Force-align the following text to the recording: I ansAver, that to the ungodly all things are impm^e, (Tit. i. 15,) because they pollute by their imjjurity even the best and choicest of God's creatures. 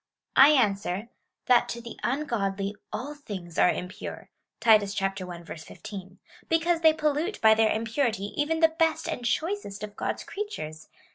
I 0.35 0.53
ansAver, 0.53 1.09
that 1.45 1.69
to 1.69 1.79
the 1.79 1.95
ungodly 2.03 2.75
all 2.91 3.13
things 3.13 3.59
are 3.59 3.71
impm^e, 3.71 4.29
(Tit. 4.59 5.45
i. 5.45 5.55
15,) 5.57 6.17
because 6.49 6.81
they 6.81 6.91
pollute 6.93 7.39
by 7.39 7.53
their 7.53 7.69
imjjurity 7.69 8.33
even 8.35 8.61
the 8.61 8.69
best 8.79 9.07
and 9.07 9.23
choicest 9.23 9.83
of 9.83 9.95
God's 9.95 10.23
creatures. 10.23 10.89